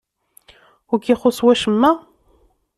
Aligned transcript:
Ur 0.91 0.99
k-ixuṣṣ 0.99 1.39
wacemma? 1.45 1.91